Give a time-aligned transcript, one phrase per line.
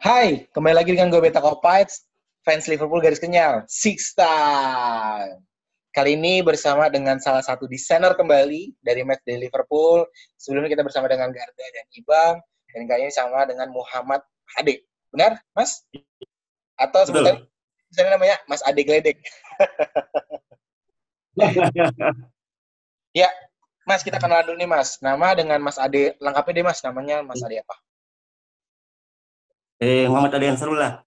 [0.00, 2.08] Hai, kembali lagi dengan gue Beta Kopites,
[2.40, 5.44] fans Liverpool garis kenyal, Six Time.
[5.92, 10.08] Kali ini bersama dengan salah satu desainer kembali dari match di Liverpool.
[10.40, 12.34] Sebelumnya kita bersama dengan Garda dan Ibang,
[12.72, 14.24] dan kali ini sama dengan Muhammad
[14.56, 14.88] Ade.
[15.12, 15.84] Benar, Mas?
[16.80, 17.44] Atau sebutan
[17.92, 19.20] misalnya namanya Mas Ade Gledek.
[23.20, 23.28] ya,
[23.84, 24.96] Mas kita kenal dulu nih Mas.
[25.04, 27.76] Nama dengan Mas Ade, lengkapnya deh Mas, namanya Mas Ade apa?
[29.80, 31.00] Eh, Muhammad Ade Ansarullah.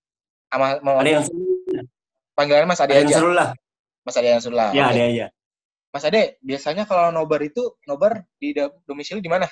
[0.49, 1.85] Ama, mau, Ade Ansarullah.
[2.33, 3.13] panggilannya Mas Ade, Ade aja.
[3.13, 3.49] Ansarullah.
[4.01, 4.69] Mas Ade Ansarullah.
[4.73, 4.93] Ya, Oke.
[4.97, 5.25] Ade aja.
[5.93, 8.57] Mas Ade, biasanya kalau nobar itu nobar di
[8.89, 9.45] domisili di mana?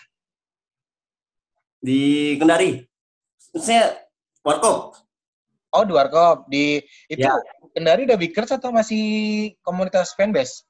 [1.77, 2.81] Di Kendari.
[3.57, 3.93] Saya
[4.41, 4.98] Warkop.
[5.71, 6.49] Oh, di Warkop.
[6.49, 7.38] Di itu Ya.
[7.71, 9.01] Kendari udah Bikers atau masih
[9.62, 10.65] komunitas fanbase?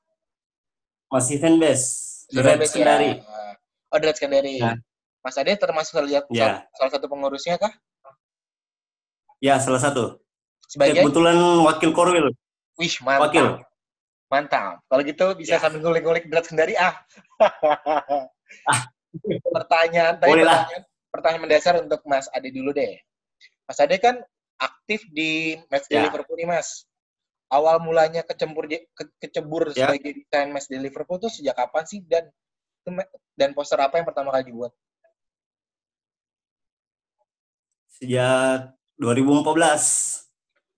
[1.08, 1.88] Masih fanbase.
[2.28, 2.80] Sudah fanbase ya?
[2.84, 3.10] Kendari.
[3.92, 4.60] Oh, The Reds Kendari.
[4.60, 4.76] Ya.
[5.24, 5.96] Mas Ade termasuk
[6.36, 6.68] Ya.
[6.76, 7.72] salah satu pengurusnya kah?
[9.42, 10.22] Ya, salah satu.
[10.70, 12.30] Sebagai kebetulan wakil Korwil.
[12.78, 13.22] Wih, mantap.
[13.28, 13.46] Wakil.
[14.32, 14.76] Mantap.
[14.88, 15.60] Kalau gitu bisa Ya.
[15.60, 16.96] sambil ngulik-ngulik The Reds Kendari ah.
[18.70, 18.82] Ah.
[19.58, 22.96] pertanyaan tadi Boleh pertanyaan, pertanyaan mendasar untuk Mas Ade dulu deh.
[23.68, 24.22] Mas Ade kan
[24.56, 26.08] aktif di match di Ya.
[26.08, 26.86] Liverpool nih, Mas.
[27.52, 29.90] Awal mulanya kecembur ke, kecebur Ya.
[29.92, 32.30] sebagai desain match di Liverpool tuh sejak kapan sih dan
[33.36, 34.72] dan poster apa yang pertama kali dibuat?
[37.92, 38.72] Sejak
[39.02, 40.30] 2014.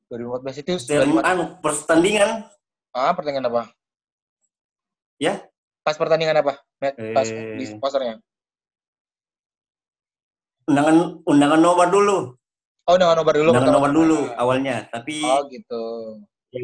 [0.07, 2.47] 2014 itu dari- anu, pertandingan.
[2.95, 3.67] ah, pertandingan apa?
[5.19, 5.43] Ya.
[5.83, 6.63] Pas pertandingan apa?
[6.79, 7.59] Match, Pas Eh.
[7.59, 8.23] di posternya.
[10.63, 12.39] Undangan undangan nobar dulu.
[12.87, 13.49] Oh, dengan nobar dulu.
[13.51, 14.87] undangan nobar dulu awalnya.
[14.87, 15.83] Tapi Oh, gitu.
[16.55, 16.63] ya,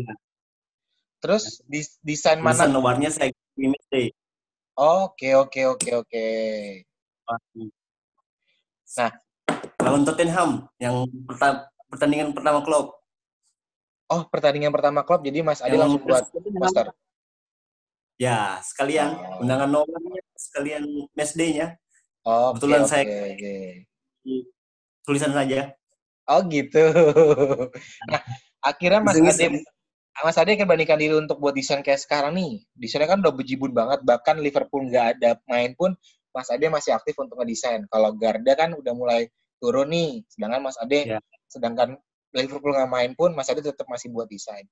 [1.20, 2.56] Terus dis- desain mana?
[2.56, 4.08] tulisan nobarnya saya kirim deh.
[4.80, 6.28] Oke, oke, oke, oke.
[8.96, 9.12] Nah.
[9.80, 12.94] Lawan Tottenham yang perta- pertandingan pertama klub.
[14.10, 16.88] Oh, pertandingan pertama klub jadi Mas Yang langsung buat poster.
[18.20, 19.42] Ya, sekalian Oh.
[19.46, 20.84] undangan nobarnya, sekalian
[21.16, 21.80] match day-nya,
[22.20, 23.56] Oke, Kebetulan oke, saya- oke.
[25.08, 25.72] tulisan saja.
[26.28, 26.84] Oh gitu.
[28.12, 28.22] Nah,
[28.62, 29.64] akhirnya Mas Iseng-iseng.
[30.20, 32.60] Mas Ade kan bandingkan diri untuk buat desain kayak sekarang nih.
[32.76, 35.96] Desainnya kan udah bejibun banget, bahkan Liverpool nggak ada main pun
[36.36, 37.88] Mas Ade masih aktif untuk ngedesain.
[37.88, 41.20] Kalau Garda kan udah mulai turun nih, sedangkan Mas Ade, Ya.
[41.52, 42.00] sedangkan
[42.32, 44.64] Liverpool nggak main pun Mas Ade tetap masih buat desain.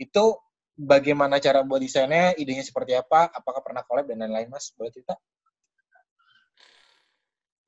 [0.00, 0.40] Itu
[0.74, 4.72] bagaimana cara buat desainnya, idenya seperti apa, apakah pernah collab dan lain-lain Mas?
[4.74, 5.14] Boleh cerita?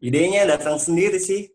[0.02, 1.46] Idenya datang sendiri sih.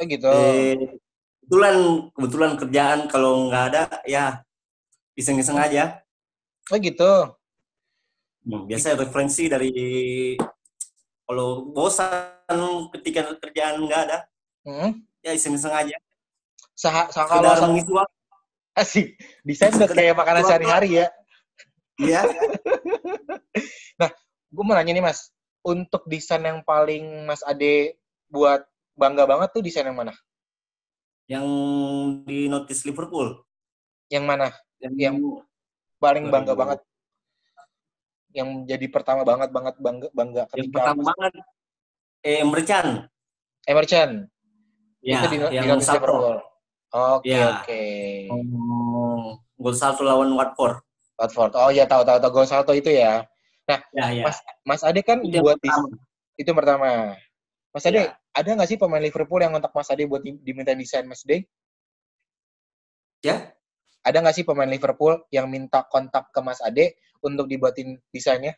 [0.00, 0.26] Oh gitu.
[0.26, 0.98] Eh,
[1.46, 1.76] kebetulan
[2.16, 4.42] kebetulan kerjaan kalau nggak ada ya
[5.14, 6.02] iseng-iseng aja.
[6.72, 7.12] Oh gitu.
[8.44, 9.70] Hmm, Biasa referensi dari
[11.24, 14.18] kalau bosan ketika kerjaan nggak ada
[14.64, 15.04] Hmm.
[15.20, 15.96] ya iseng-iseng aja.
[16.74, 18.16] Sah, sah kalau mengisi waktu.
[18.74, 19.14] asik
[19.46, 21.06] desain udah kayak makanan sehari-hari ya.
[21.94, 22.26] Ya,
[24.50, 25.30] Gue mau nanya nih mas,
[25.62, 28.66] untuk desain yang paling Mas Ade buat
[28.98, 30.14] bangga banget tuh desain yang mana?
[31.24, 31.46] yang
[32.26, 33.46] di notice Liverpool.
[34.12, 34.48] Yang mana?
[34.82, 35.16] Yang, Yang
[35.96, 36.60] paling bangga Waduh.
[36.60, 36.80] banget?
[38.34, 41.32] Yang jadi pertama banget banget bangga bangga yang ketika pertama Mas- banget
[42.26, 42.86] eh Merchan.
[43.64, 44.10] Emerson
[45.04, 46.00] Ya, itu di, di yang notice Sato.
[46.00, 46.36] Liverpool.
[46.94, 47.60] Oke Ya.
[47.60, 47.84] oke.
[48.32, 49.24] Hmm,
[49.60, 50.80] gol satu lawan Watford.
[51.20, 51.52] Watford.
[51.54, 53.20] Oh ya tahu tahu tahu gol salto itu ya.
[53.68, 54.24] Ya, ya.
[54.24, 55.88] Mas Mas Ade kan Itu buat pertama.
[56.36, 56.88] itu pertama.
[57.70, 58.16] Mas Ade, Ya.
[58.32, 61.44] ada nggak sih pemain Liverpool yang kontak Mas Ade buat di- diminta desain Mas Day?
[63.24, 63.52] Ya?
[64.04, 68.52] Ada nggak sih pemain Liverpool yang minta kontak ke Mas Ade untuk dibuatin desainnya?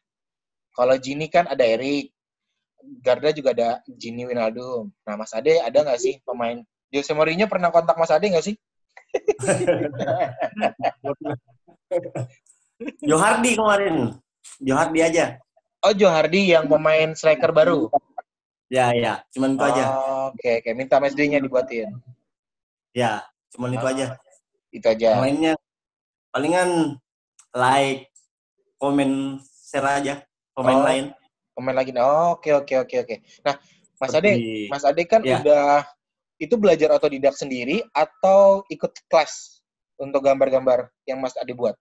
[0.74, 2.12] Kalau Gini kan ada Erik,
[3.02, 4.90] Garda juga ada Gini Winaldum.
[5.02, 8.54] Nah, Mas Ade ada nggak sih pemain Jose Mourinho pernah kontak Mas Ade nggak sih?
[13.02, 13.94] Johardi kemarin.
[14.60, 15.40] Johardi aja.
[15.84, 17.86] Oh, Joe Hardy yang pemain striker baru.
[18.66, 19.22] Ya, ya.
[19.30, 19.84] Cuman itu aja.
[19.94, 20.70] Oh, Oke, oke.
[20.74, 21.86] Minta Mas Day-nya dibuatin.
[22.90, 23.22] Ya,
[23.54, 23.92] cuman itu Ah.
[23.94, 24.06] aja.
[24.74, 25.08] Itu aja.
[25.14, 25.52] Yang lainnya
[26.34, 26.70] palingan
[27.54, 28.10] like,
[28.76, 30.14] komen, share aja
[30.52, 31.04] pemain Oh, lain.
[31.56, 31.90] Pemain lagi.
[31.96, 33.16] Oh, Oke, oke, oke, oke.
[33.40, 33.56] Nah,
[33.96, 34.32] Mas Ade,
[34.68, 35.40] Mas Ade kan Ya.
[35.40, 35.88] udah
[36.36, 39.64] itu belajar otodidak sendiri atau ikut kelas
[39.96, 41.72] untuk gambar-gambar yang Mas Ade buat?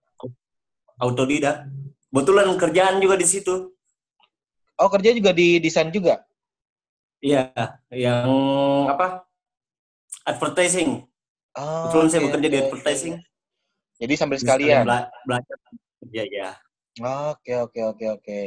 [0.95, 1.68] autodidak.
[2.07, 3.75] Kebetulan kerjaan juga di situ.
[4.80, 6.24] Oh, kerja juga di desain juga?
[7.19, 7.51] Iya,
[7.92, 8.27] yang
[8.88, 9.27] apa?
[10.25, 11.04] Advertising.
[11.56, 13.13] Oh, Kebetulan saya oke, bekerja di advertising.
[14.00, 14.83] Jadi sambil sekalian.
[14.88, 15.57] bela- belajar.
[16.12, 16.50] Iya, iya.
[17.00, 18.39] Oke, oke, oke, oke.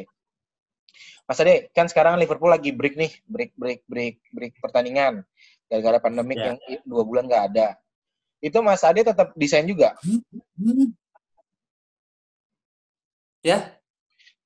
[1.25, 5.25] Mas Ade, kan sekarang Liverpool lagi break nih, break, break, break, break pertandingan.
[5.69, 6.57] gara-gara pandemik Ya.
[6.57, 7.77] yang dua bulan nggak ada.
[8.41, 9.93] Itu Mas Ade tetap desain juga.
[13.45, 13.77] Ya,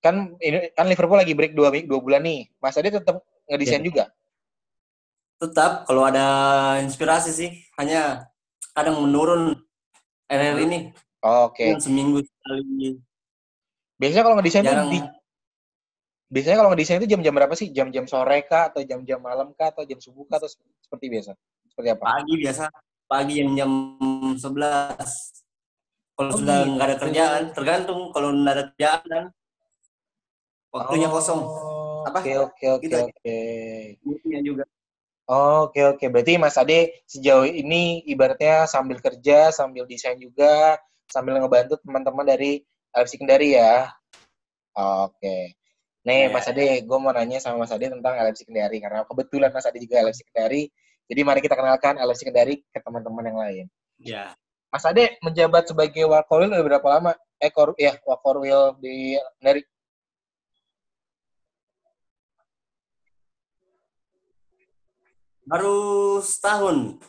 [0.02, 0.34] Kan
[0.74, 2.50] kan Liverpool lagi break dua, dua bulan nih.
[2.58, 3.86] Mas Ade tetap ngedesain Ya.
[3.86, 4.04] juga.
[5.38, 6.26] tetap kalau ada
[6.82, 8.30] inspirasi sih, hanya
[8.78, 9.58] kadang menurun
[10.30, 11.78] RR ini Oke.
[11.78, 12.98] Kan seminggu sekali.
[13.98, 14.98] Biasanya kalau ngedesain tuh Jarang di,
[16.32, 17.68] biasanya kalau ngedesain itu jam-jam berapa sih?
[17.70, 21.36] Jam-jam sore kah atau jam-jam malam kah atau jam subuh kah atau se- seperti biasa?
[21.68, 22.04] Seperti apa?
[22.08, 22.64] pagi biasa,
[23.04, 23.70] pagi yang jam
[24.40, 25.44] 11.
[26.12, 26.72] Kalau Oh, sudah gitu.
[26.76, 29.24] nggak ada kerjaan, tergantung kalau nggak ada kerjaan kan
[30.72, 31.40] waktunya kosong.
[31.44, 32.18] Oh, Apa?
[32.24, 33.38] Oke, oke, oke, Gitu oke.
[34.42, 34.64] Juga.
[35.30, 36.04] Oke, oke.
[36.10, 40.76] Berarti Mas Ade sejauh ini ibaratnya sambil kerja, sambil desain juga,
[41.06, 43.92] sambil ngebantu teman-teman dari LFC Kendari ya.
[44.74, 45.54] Oke.
[46.02, 46.34] Nih, Ya.
[46.34, 49.78] Mas Ade, gue mau nanya sama Mas Ade tentang LFC Kendari karena kebetulan Mas Ade
[49.78, 50.66] juga LFC Kendari.
[51.06, 53.64] Jadi mari kita kenalkan LFC Kendari ke teman-teman yang lain.
[54.02, 54.24] Ya,
[54.74, 57.12] Mas Ade menjabat sebagai Wakorwil udah berapa lama?
[57.38, 59.62] Eh, kor ya, Wakorwil di Kendari.
[65.42, 67.02] baru setahun.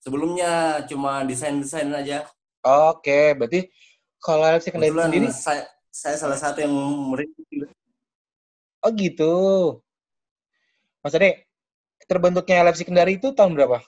[0.00, 2.24] Sebelumnya cuma desain-desain aja.
[2.64, 3.68] Oke, berarti
[4.16, 6.72] kalau LFC Kendari sendiri, saya, saya salah satu yang
[7.12, 7.68] merintis.
[8.80, 9.34] Oh gitu.
[11.00, 11.48] Mas Ade,
[12.04, 13.80] terbentuknya LFC Kendari itu tahun berapa?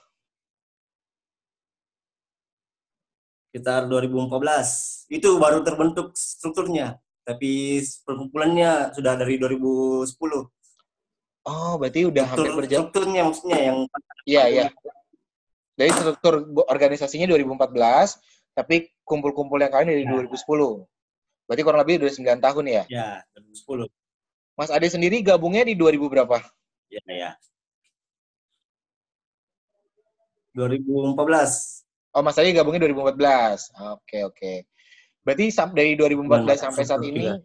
[3.53, 5.05] sekitar 2014.
[5.13, 6.97] Itu baru terbentuk strukturnya.
[7.21, 10.09] Tapi perkumpulannya sudah dari 2010.
[11.45, 12.81] Oh, berarti udah hampir Struktur, berjalan.
[12.81, 13.77] strukturnya maksudnya yang
[14.25, 14.65] Iya, iya.
[15.77, 18.17] Dari struktur organisasinya 2014,
[18.57, 20.17] tapi kumpul-kumpul yang kalian dari Ya.
[20.17, 20.81] 2010.
[21.45, 22.83] Berarti kurang lebih udah 9 tahun ya.
[22.89, 23.07] ya
[23.37, 23.85] 2010.
[24.53, 26.37] Mas Ade sendiri gabungnya di 2000 berapa?
[26.93, 27.31] Ya, ya.
[30.53, 31.81] 2014.
[32.13, 33.73] Oh, Mas Ade gabungnya 2014.
[33.97, 34.53] Oke, oke.
[35.25, 37.41] Berarti dari 2014 Hmm, sampai saat ini juga.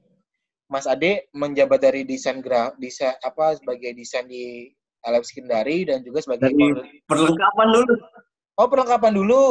[0.69, 4.69] Mas Ade menjabat dari desain gra desain apa sebagai desain di
[5.01, 7.95] LFC Kendari dan juga sebagai Dari perlengkapan dulu.
[8.61, 9.45] Oh, perlengkapan dulu.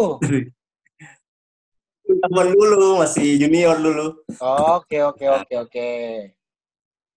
[2.06, 4.22] Perlengkapan dulu, masih junior dulu.
[4.78, 5.90] Oke, oke, oke, oke.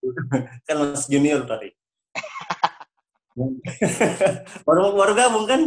[0.66, 1.70] Kan masih junior tadi.
[4.66, 5.60] baru baru gabung kan?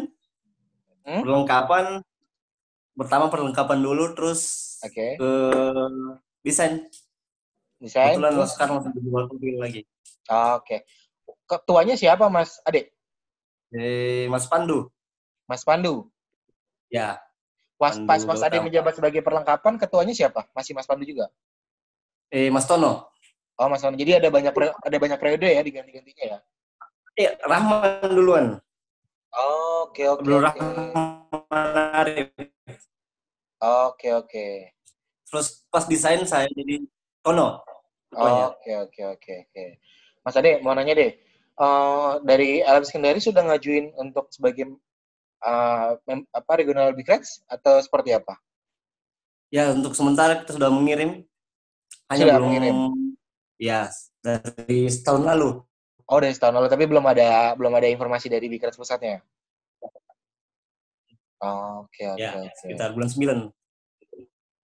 [1.03, 1.21] Hmm?
[1.25, 1.85] Perlengkapan
[2.93, 4.41] pertama perlengkapan dulu terus
[4.85, 5.17] Oke.
[5.17, 5.31] ke
[6.45, 6.85] desain.
[7.81, 8.13] Desain.
[8.13, 8.51] Kebetulan terus?
[8.53, 8.91] sekarang masih
[9.41, 9.81] di lagi.
[10.57, 10.85] Oke.
[11.49, 12.93] Ketuanya siapa, Mas Ade?
[13.73, 14.87] Eh, Mas Pandu.
[15.49, 16.07] Mas Pandu.
[16.93, 17.17] Ya,
[17.83, 20.47] Pas, Pandu pas Mas Ade menjabat sebagai perlengkapan, ketuanya siapa?
[20.55, 21.27] Masih Mas Pandu juga?
[22.33, 23.12] eh Mas Tono.
[23.59, 23.97] Oh, Mas Pandu.
[24.01, 26.37] Jadi ada banyak ada banyak periode ya diganti-gantinya ya?
[27.13, 28.45] Eh, Rahman duluan.
[29.33, 30.41] Oke, oke, oke.
[30.41, 32.29] Rahman Arif.
[33.61, 34.47] Oke, oke.
[35.29, 36.85] Terus pas desain saya jadi
[37.21, 37.61] Tono.
[38.13, 39.65] Oke, oke, oke, oke.
[40.25, 41.11] Mas Ade, mau nanya deh.
[41.53, 44.73] Eh, dari LFC Kendari sudah ngajuin untuk sebagai
[45.43, 48.37] eh, mem- apa regional big Reds atau seperti apa?
[49.53, 51.21] Ya, untuk sementara kita sudah mengirim.
[52.09, 52.77] Hanya Sudah belum mengirim.
[53.57, 53.87] Ya,
[54.19, 55.49] dari setahun lalu.
[56.09, 59.23] Oh, dari setahun lalu, tapi belum ada belum ada informasi dari big Reds pusatnya.
[61.43, 62.55] Oke, oke, Ya, oke.
[62.59, 63.39] sekitar bulan 9.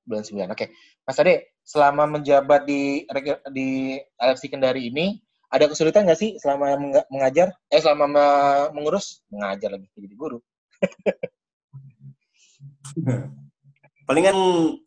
[0.07, 0.47] bulan 9.
[0.51, 0.71] Oke.
[1.03, 3.03] Mas Ade, selama menjabat di
[3.51, 5.19] di LFC Kendari ini,
[5.51, 7.51] ada kesulitan nggak sih selama menga- mengajar?
[7.67, 9.19] Eh, selama me- mengurus?
[9.27, 10.39] Mengajar lagi, jadi guru.
[14.07, 14.35] Palingan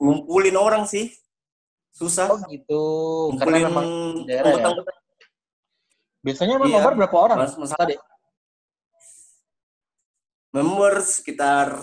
[0.01, 1.13] ngumpulin orang sih.
[1.93, 2.27] Susah.
[2.33, 2.83] Oh gitu.
[3.37, 3.87] Karena memang
[4.25, 4.69] daerah ya.
[6.23, 6.77] biasanya memang Iya.
[6.79, 7.39] nomor berapa orang?
[7.39, 7.97] Mas- Mas mas- Ade?
[10.53, 11.81] member sekitar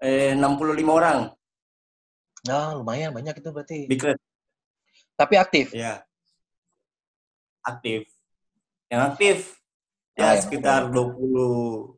[0.00, 1.28] eh, 65 orang.
[2.46, 3.78] Nah, lumayan banyak itu berarti.
[3.84, 4.16] Big Red.
[5.12, 5.74] Tapi aktif.
[5.74, 6.00] Ya.
[7.60, 8.08] Aktif.
[8.88, 9.36] Yang aktif
[10.16, 11.94] Ah, ya yang sekitar 20.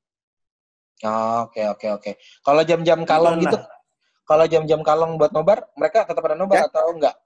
[1.00, 2.11] Oh, Oke, oke, oke.
[2.42, 3.57] Kalau jam-jam kalong gitu,
[4.26, 6.69] kalau jam-jam kalong buat nobar, mereka tetap ada nobar Ya.
[6.69, 7.16] atau enggak?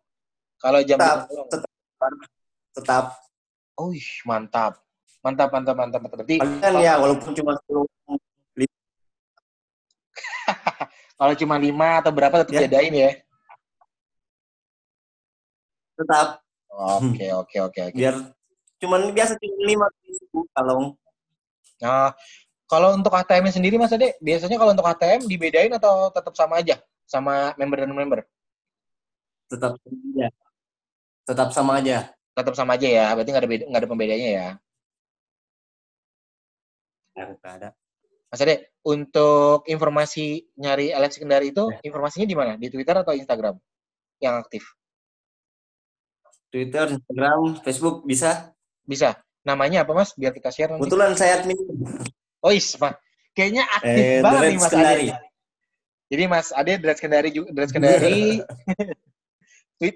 [0.64, 2.12] Kalau jam-jam Tetap, tetap,
[2.73, 3.04] tetap.
[3.76, 3.92] Oh,
[4.25, 4.80] mantap.
[5.21, 6.16] Mantap, mantap, mantap, mantap.
[6.25, 7.85] Berarti Palingan ya walaupun cuma 10
[11.21, 12.61] kalau cuma lima atau berapa tetap Ya.
[12.64, 13.11] jadain ya?
[15.94, 16.40] tetap
[16.75, 17.97] Oke, oke, oke, oke.
[17.97, 18.14] biar
[18.83, 19.87] cuman biasa cuma 5
[20.56, 20.97] kalau
[21.83, 22.14] Nah,
[22.64, 26.80] kalau untuk ATM sendiri Mas Ade, biasanya kalau untuk ATM dibedain atau tetap sama aja
[27.04, 28.21] sama member dan member?
[29.50, 29.76] tetap
[30.16, 30.33] ya.
[31.25, 32.12] Tetap sama aja.
[32.35, 34.49] Tetap sama aja ya, berarti nggak ada beda, nggak ada pembedanya ya.
[37.14, 37.69] Nggak ada.
[38.28, 41.78] Mas Ade, untuk informasi nyari Alex Kendari itu Ya.
[41.87, 42.52] informasinya di mana?
[42.59, 43.54] Di Twitter atau Instagram
[44.19, 44.66] yang aktif?
[46.50, 48.50] Twitter, Instagram, Facebook bisa.
[48.83, 49.14] Bisa.
[49.47, 50.11] Namanya apa Mas?
[50.19, 50.83] Biar kita share nanti.
[50.83, 51.59] Kebetulan saya admin.
[52.43, 52.99] Oh, is, Mas.
[53.35, 55.07] Kayaknya aktif Eh, banget nih Mas Kendari.
[55.11, 55.14] Ade.
[56.11, 58.19] Jadi Mas Ade Dreads Kendari juga Dreads Kendari.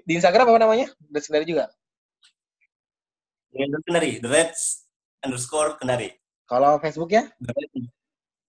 [0.03, 0.87] Di Instagram apa namanya?
[1.09, 1.65] Dreads Kendari juga.
[3.49, 4.11] The Reds Kendari.
[4.21, 4.61] The Reds
[5.25, 6.09] underscore Kendari.
[6.45, 7.25] Kalau Facebook ya?
[7.41, 7.75] The Reds.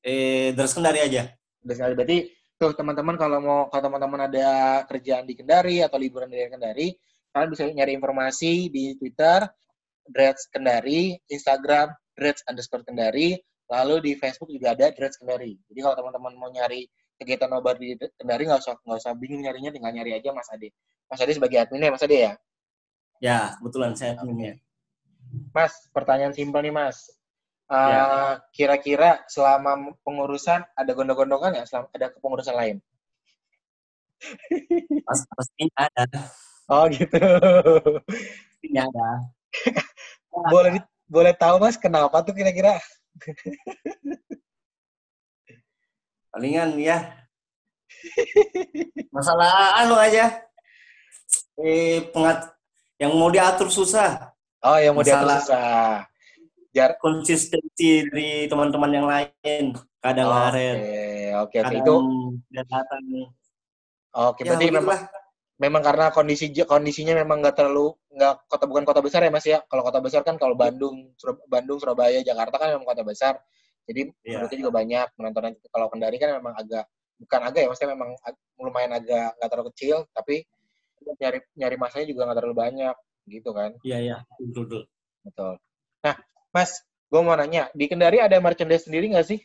[0.05, 1.23] Eh, The Reds Kendari aja.
[1.65, 1.97] Dreads Kendari.
[1.97, 2.19] Berarti
[2.61, 4.49] tuh teman-teman kalau mau kalau teman-teman ada
[4.85, 6.93] kerjaan di Kendari atau liburan di Kendari,
[7.33, 9.49] kalian bisa nyari informasi di Twitter
[10.11, 15.57] Dreads Kendari, Instagram Dreads underscore Kendari, lalu di Facebook juga ada Dreads Kendari.
[15.73, 16.85] Jadi kalau teman-teman mau nyari
[17.21, 20.73] kegiatan nobar di Kendari nggak usah nggak usah bingung nyarinya, tinggal nyari aja Mas Ade.
[21.13, 22.33] Mas Ade sebagai adminnya Mas Ade ya.
[23.21, 24.57] Ya, kebetulan saya adminnya.
[25.53, 27.13] Mas, pertanyaan simpel nih Mas.
[27.69, 27.77] Ya.
[27.77, 31.69] Eh, Kira-kira selama pengurusan ada gondok-gondokan nggak?
[31.69, 32.77] Selama ada kepengurusan lain?
[35.07, 36.23] Pas, pastinya ada.
[36.73, 37.21] Oh gitu.
[38.59, 39.09] Pastinya ada.
[40.55, 42.81] boleh boleh tahu Mas kenapa tuh kira-kira?
[46.31, 46.99] Palingan ya.
[49.11, 50.47] Masalah anu aja.
[51.59, 52.55] Eh, pengat
[52.97, 54.31] yang mau diatur susah.
[54.63, 55.41] Oh yang mau diatur Masalah.
[55.43, 55.85] susah.
[56.71, 59.75] Jar Konsistensi dari teman-teman yang lain.
[59.99, 60.77] Kadang Oke, ngaret.
[60.79, 61.03] oke,
[61.43, 61.59] oke.
[61.67, 61.95] Kadang Itu
[62.55, 63.03] datang.
[64.15, 64.41] oke.
[64.47, 64.99] Ya, Berarti memang
[65.61, 69.59] memang karena kondisi kondisinya memang nggak terlalu nggak kota bukan kota besar ya Mas ya.
[69.67, 73.35] Kalau kota besar kan kalau Bandung, Surab- Bandung, Surabaya, Jakarta kan memang kota besar.
[73.89, 74.45] Jadi Iya.
[74.45, 75.07] penduduknya juga banyak.
[75.17, 76.85] Penontonnya kalau Kendari kan memang agak
[77.21, 80.45] bukan agak ya, maksudnya memang ag- lumayan agak nggak terlalu kecil, tapi
[81.21, 82.97] nyari nyari masanya juga nggak terlalu banyak
[83.29, 83.71] gitu kan.
[83.85, 84.17] Iya, iya.
[84.41, 84.83] Betul, betul.
[85.21, 85.53] Betul.
[86.01, 86.15] Nah,
[86.51, 86.71] Mas,
[87.13, 89.41] gue mau nanya, di Kendari ada merchandise sendiri nggak sih?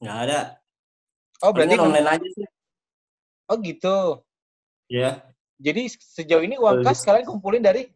[0.00, 0.40] Nggak ada.
[1.44, 2.46] Oh, berarti Palingan online aja sih.
[3.44, 3.96] oh gitu.
[4.88, 5.20] Ya.
[5.60, 7.88] Jadi sejauh ini uang kas kalian kumpulin dari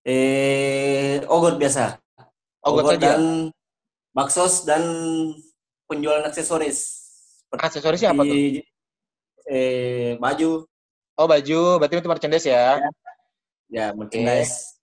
[0.00, 2.00] Eh, ogot biasa.
[2.64, 3.20] Ogot saja?
[3.20, 3.52] dan
[4.10, 4.82] baksos dan
[5.86, 7.00] penjualan aksesoris.
[7.50, 8.62] aksesorisnya apa tuh?
[9.50, 10.66] Eh, baju,
[11.20, 11.76] Oh, baju.
[11.76, 12.80] Berarti itu merchandise ya.
[13.68, 14.80] ya merchandise.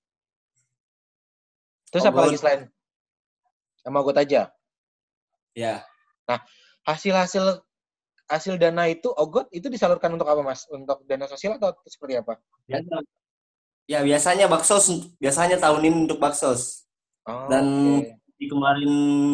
[1.89, 2.25] Terus apa Ogot.
[2.29, 2.61] lagi selain
[3.81, 4.51] sama ogot aja?
[5.55, 5.81] Ya.
[6.85, 7.63] Hasil-hasil
[8.27, 10.67] hasil dana itu ogot itu disalurkan untuk apa, Mas?
[10.67, 12.37] Untuk dana sosial atau seperti apa?
[12.67, 13.01] Biasa.
[13.87, 16.85] Ya biasanya baksos, biasanya tahun ini untuk baksos.
[17.23, 18.13] Oh, Dan- oke.
[18.37, 18.91] Di kemarin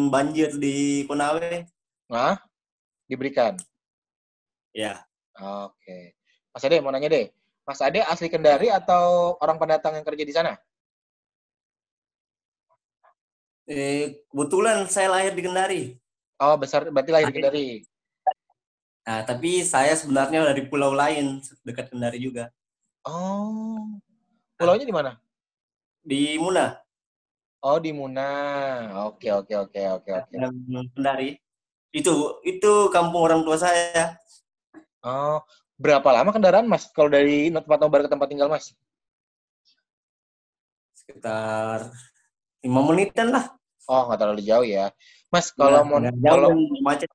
[0.08, 1.68] banjir di Konawe.
[2.08, 2.40] Nah,
[3.04, 3.56] diberikan.
[4.72, 5.04] Ya.
[5.36, 6.16] Oke.
[6.54, 7.26] Mas Ade mau nanya deh.
[7.66, 10.52] Mas Ade asli Kendari atau orang pendatang yang kerja di sana?
[13.64, 15.82] Eh, kebetulan saya lahir di Kendari.
[16.36, 17.36] Oh, besar berarti lahir di.
[17.40, 17.68] Kendari.
[19.04, 22.52] Nah, tapi saya sebenarnya dari pulau lain dekat Kendari juga.
[23.04, 24.00] Oh.
[24.56, 25.16] Pulaunya di mana?
[26.04, 26.76] Di Muna,
[27.64, 28.28] Oh, di Muna.
[29.08, 30.36] Oke, oke, oke, oke, oke.
[30.92, 31.32] Kendari.
[31.96, 34.20] Itu itu kampung orang tua saya.
[35.00, 35.40] Oh,
[35.80, 36.92] berapa lama kendaraan, Mas?
[36.92, 38.76] Kalau dari tempat nobar ke tempat tinggal, Mas?
[40.92, 41.88] Sekitar
[42.60, 43.56] lima menitan lah.
[43.88, 44.92] Oh, nggak terlalu jauh ya.
[45.32, 46.52] Mas, kalau Nah, mau kalau
[46.84, 47.08] macet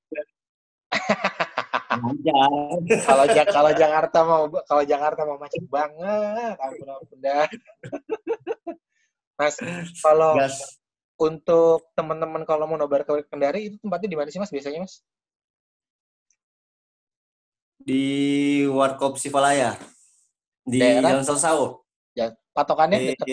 [3.05, 7.45] kalau kalau Jakarta mau kalau Jakarta mau macet banget, ampun ampun dah.
[9.39, 9.55] Mas,
[10.03, 10.83] kalau Gas.
[11.15, 14.51] untuk teman-teman kalau mau nobar ke Kendari itu tempatnya di mana sih, Mas?
[14.51, 14.99] Biasanya, Mas?
[17.79, 18.03] Di
[18.67, 19.79] Warkop Sivalaya.
[20.67, 21.15] Di Daerah?
[21.15, 21.87] Jalan Salsao.
[22.11, 23.27] Ya, patokannya Di dekat.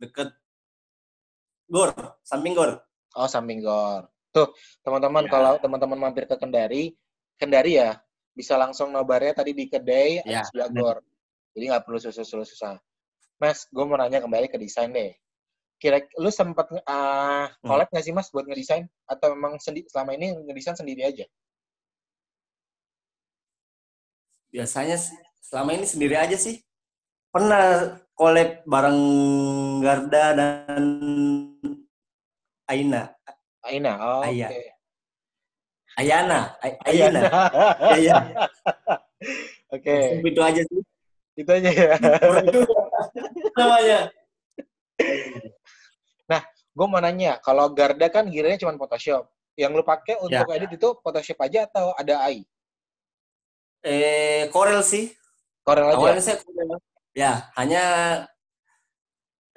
[0.00, 0.28] deket
[1.66, 1.90] Gor,
[2.22, 2.78] samping Gor.
[3.14, 4.06] Oh, samping Gor.
[4.30, 5.30] Tuh, teman-teman Ya.
[5.30, 6.94] kalau teman-teman mampir ke Kendari,
[7.34, 7.98] Kendari ya,
[8.30, 10.96] bisa langsung nobarnya tadi di kedai Ya, atau sebelah Gor.
[11.50, 12.78] Jadi nggak perlu susah-susah.
[13.40, 15.16] Mas, gue mau nanya kembali ke desain deh.
[15.80, 17.48] Kira lu sempat uh, Hmm.
[17.64, 21.24] collab nggak sih Mas buat ngedesain atau memang sendi selama ini ngedesain sendiri aja?
[24.52, 25.00] Biasanya
[25.40, 26.60] selama ini sendiri aja sih.
[27.32, 29.00] Pernah collab bareng
[29.80, 30.84] Garda dan
[32.68, 33.16] Aina.
[33.64, 34.28] Aina, oh, oke.
[34.28, 34.48] Aya.
[35.96, 36.40] Ayana.
[36.60, 37.20] Ay- Ayana.
[37.80, 38.14] Ya, ya.
[39.74, 40.82] Oke, Itu aja sih.
[41.38, 41.94] itu aja ya.
[42.42, 42.58] itu
[43.56, 44.00] namanya.
[46.70, 49.26] gue mau nanya, kalau Garda kan giranya cuma Photoshop.
[49.58, 50.54] Yang lu pakai untuk Ya.
[50.56, 52.46] edit itu Photoshop aja atau ada AI?
[53.82, 55.10] Eh, Corel sih.
[55.66, 55.98] Corel aja?
[55.98, 56.78] Awalnya saya Corel.
[57.10, 57.82] Ya, hanya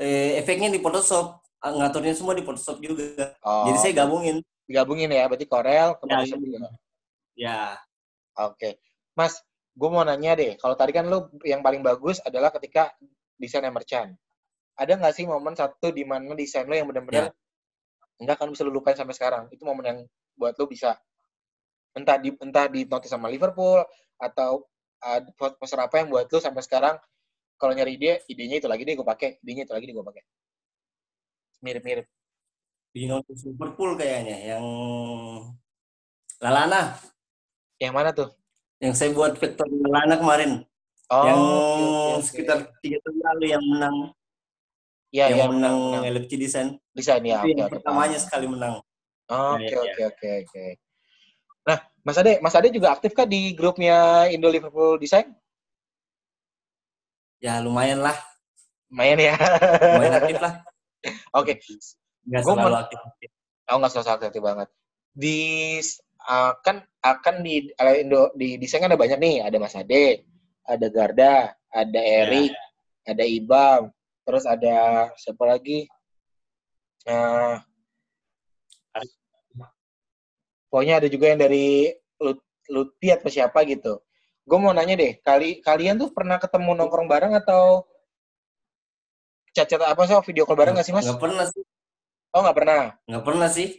[0.01, 1.39] eh, efeknya di Photoshop.
[1.63, 3.39] ngaturnya semua di Photoshop juga.
[3.39, 4.43] Oh, Jadi saya gabungin.
[4.67, 6.43] digabungin ya, berarti Corel ke Ya, Photoshop iya.
[6.43, 6.59] juga.
[7.37, 7.59] Ya,
[8.35, 8.81] Oke.
[9.13, 9.37] Mas,
[9.77, 12.89] gue mau nanya deh, kalau tadi kan lu yang paling bagus adalah ketika
[13.37, 14.13] desain yang merchant.
[14.73, 17.29] Ada nggak sih momen satu di mana desain lo yang benar-benar
[18.17, 19.49] enggak kan bisa lu lupain sampai sekarang?
[19.53, 19.99] Itu momen yang
[20.37, 20.97] buat lu bisa
[21.93, 23.85] entah di entah di notice sama Liverpool
[24.17, 24.65] atau
[25.05, 25.19] uh,
[25.61, 26.95] poster apa yang buat lu sampai sekarang
[27.57, 30.23] kalau nyari ide, idenya itu lagi deh gue pakai, idenya itu lagi deh gue pakai.
[31.63, 32.07] Mirip-mirip.
[32.93, 34.65] di notice Liverpool kayaknya yang
[36.37, 36.93] Lalana
[37.81, 38.29] Yang mana tuh?
[38.83, 40.51] yang saya buat vektor Lalana kemarin
[41.13, 41.41] Oh, yang
[42.17, 42.25] oke.
[42.25, 43.95] sekitar tiga tahun lalu yang menang
[45.13, 46.03] ya, yang ya, menang, menang.
[46.09, 47.37] LFC desain desain ya.
[47.37, 47.73] itu Oke, yang oke.
[47.77, 48.25] pertamanya paham.
[48.25, 48.75] sekali menang
[49.29, 50.65] Oke, Ya, ya, oke, oke, oke.
[51.63, 55.31] Nah, Mas Ade, Mas Ade juga aktif kah di grupnya Indo Liverpool Design?
[57.39, 58.15] ya lumayan lah
[58.87, 59.35] Main ya.
[59.95, 60.53] lumayan aktif lah
[61.39, 61.59] Oke,
[62.23, 62.99] nggak Gua selalu mau- aktif
[63.67, 64.69] aku nggak selalu aktif banget.
[65.13, 65.37] Di
[66.25, 70.23] uh, kan akan di uh, Indo di desain kan ada banyak nih, ada Mas Ade,
[70.63, 71.35] ada Garda,
[71.69, 72.51] ada Erik,
[73.03, 73.91] ada Ibam,
[74.23, 75.87] terus ada siapa lagi?
[77.03, 77.55] Eh,
[80.71, 81.91] pokoknya ada juga yang dari
[82.23, 83.99] Lut- Lutfi atau siapa gitu.
[84.43, 87.87] Gue mau nanya deh, kali kalian tuh pernah ketemu nongkrong bareng atau
[89.53, 91.05] chat-chat apa sih video call bareng nggak sih mas?
[91.05, 91.63] nggak pernah sih
[92.33, 92.81] Oh nggak pernah.
[93.05, 93.69] nggak pernah sih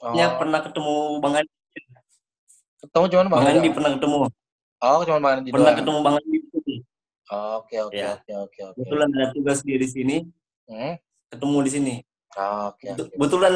[0.00, 1.52] Oh, ya pernah ketemu Bang Andi
[2.80, 3.70] ketemu cuman Bang Bang Andi Andi.
[3.76, 4.16] pernah ketemu
[4.80, 5.78] Oh cuma Bang Andi pernah doang.
[5.78, 6.38] ketemu Bang Andi.
[7.30, 8.18] Oh, Oke oke Ya.
[8.18, 8.76] oke oke oke.
[8.76, 10.16] kebetulan ada tugas dia di sini
[10.66, 10.94] Hmm?
[11.28, 11.94] ketemu di sini
[12.34, 13.10] Oh, Oke oke.
[13.12, 13.52] kebetulan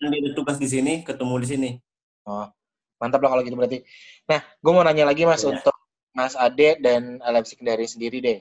[0.00, 1.70] dia ada tugas di sini ketemu di sini
[2.98, 3.78] Mantap lah kalau gitu berarti.
[4.26, 5.54] Nah, gue mau nanya lagi mas Iya.
[5.54, 5.70] untuk
[6.10, 8.38] Mas Ade dan Alexi Kendari sendiri deh.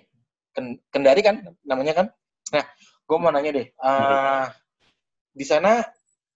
[0.49, 2.07] Ken- Kendari kan namanya kan?
[2.49, 2.65] Nah,
[3.05, 3.67] gue mau nanya deh.
[3.77, 4.49] ah,
[5.29, 5.85] di sana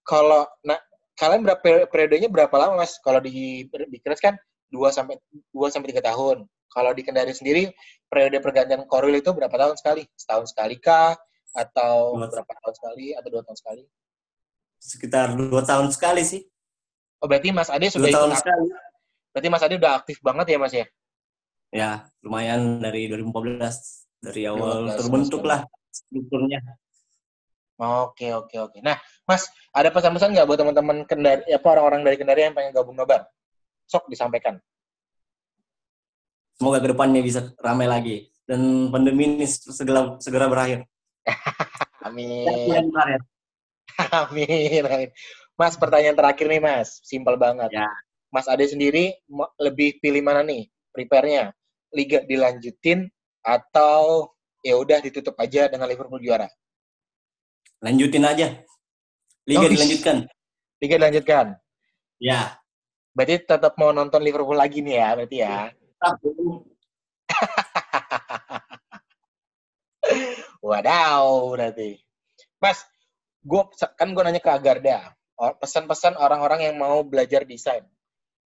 [0.00, 0.78] kalau nah
[1.12, 2.94] kalian berapa periodenya berapa lama mas?
[2.96, 4.38] Kalau di di Kres kan
[4.72, 5.20] 2 sampai
[5.52, 6.48] 2 sampai 3 tahun.
[6.72, 7.68] Kalau di Kendari sendiri
[8.08, 10.08] periode pergantian korwil itu berapa tahun sekali?
[10.16, 11.12] Setahun sekali kah?
[11.52, 13.06] Atau Dua- berapa tahun sekali?
[13.12, 13.84] Atau dua tahun sekali?
[14.82, 16.42] sekitar dua tahun sekali sih
[17.22, 18.66] Oh berarti Mas Ade dua sudah tahun ikut, sekali
[19.30, 20.86] berarti Mas Ade udah aktif banget ya Mas ya?
[21.70, 23.62] ya lumayan dari 2014
[24.18, 25.48] dari awal 2014, terbentuk Mas.
[25.54, 25.60] lah
[25.94, 26.58] strukturnya
[27.78, 28.78] Oke oke oke.
[28.82, 32.94] Nah Mas ada pesan-pesan nggak buat teman-teman kendari apa orang-orang dari Kendari yang pengen gabung
[32.94, 33.26] nobar?
[33.92, 34.56] Sok disampaikan.
[36.56, 40.86] semoga ke depannya bisa ramai lagi dan pandemi ini segera segera berakhir
[42.06, 42.46] Amin.
[44.10, 44.82] Amin.
[44.82, 45.08] amin.
[45.54, 47.70] Mas pertanyaan terakhir nih Mas, simpel banget.
[47.70, 47.86] Ya.
[48.28, 49.14] Mas Ade sendiri
[49.56, 50.66] lebih pilih mana nih?
[50.90, 51.52] Prepare-nya
[51.92, 53.06] liga dilanjutin
[53.40, 56.48] atau ya udah ditutup aja dengan Liverpool juara?
[57.78, 58.46] lanjutin aja
[59.42, 60.16] liga Oh, dilanjutkan
[60.78, 61.46] Liga dilanjutkan.
[62.18, 62.54] ya
[63.12, 65.68] Berarti tetap mau nonton Liverpool lagi nih ya, berarti ya.
[66.00, 66.28] Tapi,
[70.64, 72.00] Wadaw, berarti.
[72.56, 72.86] Mas,
[73.44, 75.12] gua kan gue nanya ke Agarda,
[75.60, 77.84] pesan-pesan orang-orang yang mau belajar desain.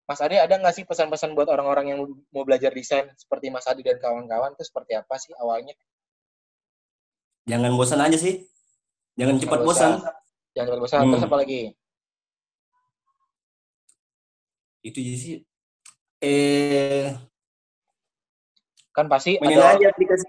[0.06, 3.82] Mas Adi ada nggak sih pesan-pesan buat orang-orang yang mau belajar desain seperti Mas Adi
[3.82, 5.74] dan kawan-kawan itu seperti apa sih awalnya?
[7.46, 8.42] jangan bosan aja sih
[9.16, 9.92] jangan cepat bosan.
[10.58, 11.00] Jangan cepat bosan.
[11.00, 11.12] Hmm.
[11.16, 11.62] Terus apa lagi?
[14.86, 15.34] Itu aja sih
[16.22, 17.10] eh
[18.94, 20.24] Kan pasti mainin ada aja aplikasi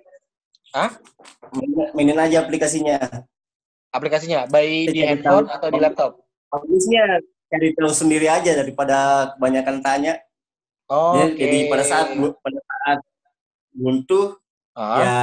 [0.74, 0.90] Hah?
[1.94, 2.96] Mainin- aja aplikasinya
[3.88, 6.10] aplikasinya, baik di Jadi handphone tahu- atau di laptop.
[6.46, 7.04] bagusnya
[7.46, 8.96] cari tahu sendiri aja daripada
[9.36, 10.14] kebanyakan tanya
[10.86, 11.38] Oh, Ya, Oke.
[11.38, 12.98] jadi pada saat pada saat
[13.72, 14.38] buntu
[14.72, 15.16] Ah, ya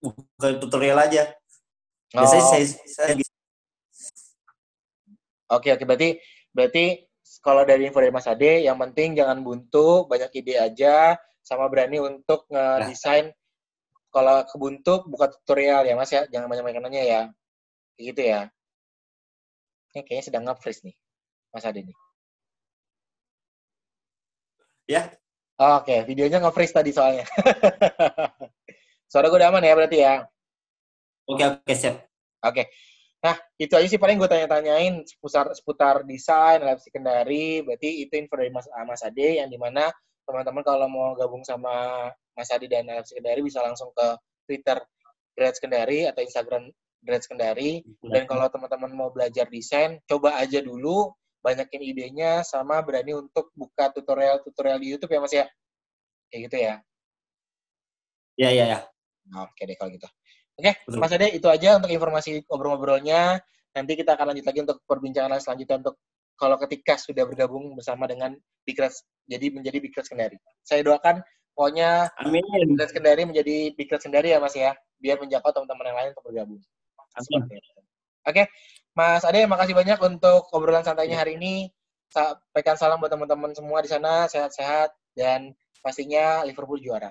[0.00, 1.32] buka tutorial aja
[2.12, 2.50] biasanya oh.
[2.52, 3.12] saya, saya
[5.52, 6.16] Oke oke berarti
[6.54, 7.04] berarti
[7.40, 12.00] kalau dari info dari Mas Ade yang penting jangan buntu, banyak ide aja sama berani
[12.00, 13.32] untuk ngedesain
[14.14, 17.22] kalau kebuntu buka tutorial ya Mas ya, jangan banyak-banyak nanya ya.
[17.98, 18.46] Gitu ya.
[19.90, 20.94] Ini kayaknya sedang nge-freeze nih
[21.50, 21.96] Mas Ade nih.
[24.86, 25.02] Ya.
[25.58, 27.26] Oke, videonya nge-freeze tadi soalnya.
[29.10, 30.14] Suara gue udah aman ya berarti ya.
[31.24, 32.04] oke oke siap
[32.44, 32.68] Oke.
[33.24, 37.64] Nah, itu aja sih paling gue tanya-tanyain seputar seputar desain LFC Kendari.
[37.64, 39.88] Berarti itu info dari Mas, Mas Ade yang di mana
[40.28, 44.76] teman-teman kalau mau gabung sama Mas Ade dan LFC Kendari bisa langsung ke Twitter
[45.32, 46.68] Dreads Kendari atau Instagram
[47.00, 47.80] Dreads Kendari.
[48.04, 51.08] Dan kalau teman-teman mau belajar desain, coba aja dulu
[51.40, 55.46] banyakin idenya sama berani untuk buka tutorial-tutorial di YouTube ya Mas ya.
[56.28, 56.74] Kayak gitu ya.
[58.34, 58.80] ya ya ya
[59.48, 60.08] Oke deh kalau gitu.
[60.54, 60.98] Oke, Betul.
[61.02, 63.42] Mas Ade itu aja untuk informasi ngobrol-ngobrolnya.
[63.74, 65.98] Nanti kita akan lanjut lagi untuk perbincangan selanjutnya untuk
[66.38, 70.38] kalau ketika sudah bergabung bersama dengan Big Reds, jadi menjadi Big Reds Kendari.
[70.62, 71.22] Saya doakan
[71.54, 72.42] pokoknya Amin.
[72.42, 76.08] Big Reds Kendari menjadi Big Reds Kendari ya Mas ya, biar menjangkau teman-teman yang lain
[76.14, 76.60] untuk bergabung.
[77.18, 77.42] Amin.
[78.24, 78.42] Oke,
[78.94, 81.70] Mas Ade, makasih banyak untuk obrolan santainya hari ini.
[82.10, 85.50] Sampaikan salam buat teman-teman semua di sana, sehat-sehat, dan
[85.82, 87.10] pastinya Liverpool juara.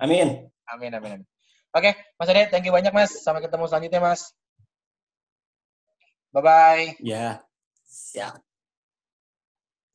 [0.00, 0.53] Amin.
[0.72, 1.26] Amin, amin, amin.
[1.74, 3.10] Oke, Mas Ade, thank you banyak Mas.
[3.20, 4.30] Sampai ketemu selanjutnya Mas.
[6.32, 6.98] Bye-bye.
[7.02, 7.42] Ya.
[7.84, 8.43] Siap.